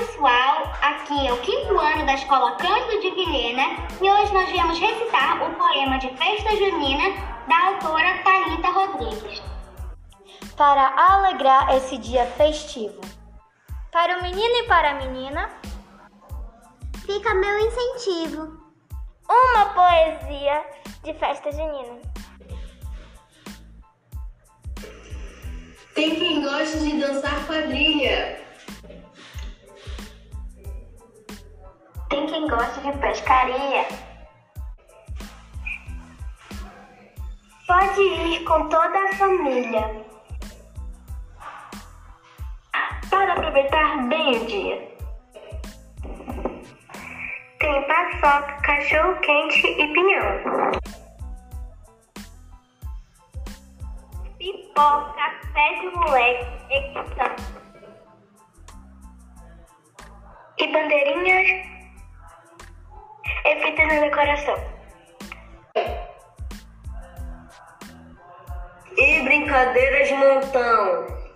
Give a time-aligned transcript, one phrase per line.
[0.00, 4.78] pessoal, aqui é o quinto ano da Escola Cândido de Vilhena e hoje nós viemos
[4.78, 7.04] recitar o poema de festa junina
[7.46, 9.42] da autora Talita Rodrigues.
[10.56, 12.98] Para alegrar esse dia festivo.
[13.92, 15.50] Para o menino e para a menina,
[17.04, 18.58] fica meu incentivo.
[19.28, 20.64] Uma poesia
[21.04, 22.00] de festa junina.
[25.94, 28.49] Tem quem goste de dançar quadrilha.
[32.20, 33.86] Tem quem goste de pescaria.
[37.66, 40.04] Pode ir com toda a família.
[43.08, 44.96] Para aproveitar bem o dia.
[47.58, 50.70] Tem paçoca, cachorro quente e pinhão.
[54.36, 56.60] Pipoca, pé de moleque.
[60.58, 61.69] E bandeirinhas
[63.90, 64.56] na decoração.
[68.96, 71.29] E brincadeiras de montão.